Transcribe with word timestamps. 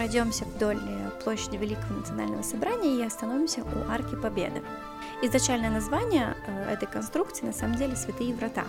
пройдемся 0.00 0.46
вдоль 0.46 0.78
э, 0.78 1.10
площади 1.22 1.56
Великого 1.56 1.96
национального 1.98 2.40
собрания 2.40 2.96
и 2.96 3.06
остановимся 3.06 3.60
у 3.60 3.90
Арки 3.90 4.14
Победы. 4.14 4.62
Изначальное 5.20 5.68
название 5.68 6.34
э, 6.46 6.72
этой 6.72 6.88
конструкции 6.88 7.44
на 7.44 7.52
самом 7.52 7.74
деле 7.74 7.94
Святые 7.96 8.34
Врата. 8.34 8.64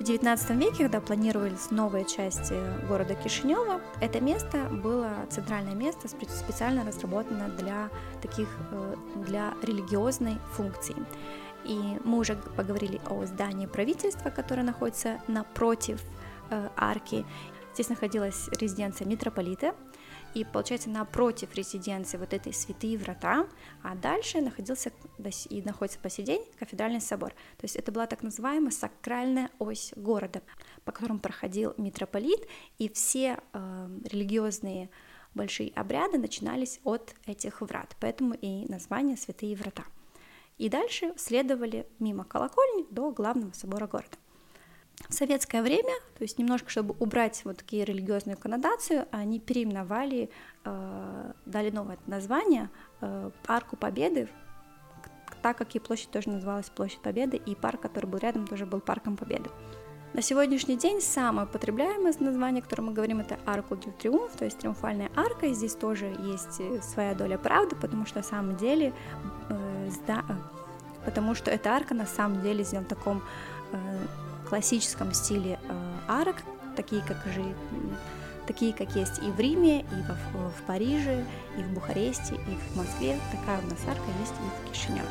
В 0.00 0.02
XIX 0.02 0.56
веке, 0.56 0.78
когда 0.78 1.00
планировались 1.00 1.70
новые 1.70 2.04
части 2.04 2.56
города 2.88 3.14
Кишинева, 3.14 3.80
это 4.00 4.20
место 4.20 4.58
было 4.72 5.12
центральное 5.30 5.76
место, 5.76 6.08
специально 6.08 6.84
разработано 6.84 7.48
для 7.50 7.88
таких, 8.20 8.48
э, 8.72 8.96
для 9.28 9.54
религиозной 9.62 10.38
функции. 10.56 10.96
И 11.64 11.78
мы 12.02 12.18
уже 12.18 12.34
поговорили 12.56 13.00
о 13.08 13.24
здании 13.24 13.66
правительства, 13.66 14.30
которое 14.30 14.64
находится 14.64 15.20
напротив 15.28 16.00
арки. 16.76 17.24
Здесь 17.72 17.88
находилась 17.88 18.48
резиденция 18.58 19.06
митрополита, 19.06 19.74
и 20.34 20.44
получается 20.44 20.90
напротив 20.90 21.54
резиденции 21.54 22.16
вот 22.16 22.32
этой 22.32 22.52
святые 22.52 22.98
врата, 22.98 23.46
а 23.82 23.94
дальше 23.94 24.40
находился 24.40 24.92
и 25.48 25.62
находится 25.62 25.98
по 25.98 26.08
сей 26.10 26.24
день 26.24 26.44
кафедральный 26.58 27.00
собор. 27.00 27.30
То 27.58 27.64
есть 27.64 27.76
это 27.76 27.92
была 27.92 28.06
так 28.06 28.22
называемая 28.22 28.70
сакральная 28.70 29.50
ось 29.58 29.92
города, 29.96 30.42
по 30.84 30.92
которому 30.92 31.20
проходил 31.20 31.74
митрополит, 31.76 32.46
и 32.78 32.88
все 32.88 33.38
э, 33.52 33.88
религиозные 34.10 34.90
большие 35.34 35.70
обряды 35.70 36.18
начинались 36.18 36.80
от 36.84 37.14
этих 37.26 37.60
врат, 37.60 37.96
поэтому 38.00 38.34
и 38.34 38.66
название 38.70 39.16
святые 39.16 39.56
врата. 39.56 39.84
И 40.58 40.68
дальше 40.68 41.14
следовали 41.16 41.88
мимо 41.98 42.24
колокольни 42.24 42.86
до 42.90 43.10
главного 43.10 43.52
собора 43.52 43.86
города. 43.86 44.16
В 45.12 45.14
советское 45.14 45.60
время, 45.60 45.92
то 46.16 46.22
есть 46.22 46.38
немножко, 46.38 46.70
чтобы 46.70 46.94
убрать 46.98 47.42
вот 47.44 47.58
такие 47.58 47.84
религиозную 47.84 48.38
коннотацию, 48.38 49.06
они 49.10 49.40
переименовали, 49.40 50.30
э, 50.64 51.32
дали 51.44 51.68
новое 51.70 51.98
название 52.06 52.70
э, 53.02 53.30
Арку 53.46 53.76
Победы, 53.76 54.30
так 55.42 55.58
как 55.58 55.74
и 55.74 55.78
площадь 55.78 56.10
тоже 56.10 56.30
называлась 56.30 56.70
Площадь 56.70 57.00
Победы, 57.00 57.36
и 57.36 57.54
парк, 57.54 57.82
который 57.82 58.06
был 58.06 58.20
рядом, 58.20 58.46
тоже 58.46 58.64
был 58.64 58.80
Парком 58.80 59.18
Победы. 59.18 59.50
На 60.14 60.22
сегодняшний 60.22 60.78
день 60.78 61.02
самое 61.02 61.46
употребляемое 61.46 62.14
название, 62.18 62.62
о 62.62 62.64
котором 62.64 62.86
мы 62.86 62.92
говорим, 62.94 63.20
это 63.20 63.38
Арку 63.44 63.76
дю 63.76 63.92
Триумф, 63.92 64.32
то 64.34 64.46
есть 64.46 64.60
Триумфальная 64.60 65.10
арка, 65.14 65.44
и 65.44 65.52
здесь 65.52 65.74
тоже 65.74 66.06
есть 66.06 66.82
своя 66.82 67.14
доля 67.14 67.36
правды, 67.36 67.76
потому 67.76 68.06
что 68.06 68.20
на 68.20 68.24
самом 68.24 68.56
деле, 68.56 68.94
э, 69.50 69.90
сда... 69.90 70.24
Э, 70.26 71.04
потому 71.04 71.34
что 71.34 71.50
эта 71.50 71.68
арка 71.68 71.92
на 71.92 72.06
самом 72.06 72.40
деле 72.40 72.64
сделана 72.64 72.86
в 72.86 72.88
таком 72.88 73.22
э, 73.72 74.06
классическом 74.52 75.14
стиле 75.14 75.58
э, 75.66 75.96
арок, 76.08 76.36
такие 76.76 77.00
как 77.08 77.16
же 77.32 77.42
такие 78.46 78.74
как 78.74 78.94
есть 78.94 79.18
и 79.20 79.30
в 79.30 79.40
Риме, 79.40 79.80
и 79.80 79.84
в, 79.84 80.50
в 80.50 80.62
Париже, 80.66 81.24
и 81.56 81.62
в 81.62 81.72
Бухаресте, 81.72 82.34
и 82.34 82.58
в 82.58 82.76
Москве. 82.76 83.18
Такая 83.30 83.58
у 83.60 83.70
нас 83.70 83.78
арка 83.88 84.04
есть 84.20 84.34
и 84.34 84.68
в 84.68 84.70
Кишиневе. 84.70 85.08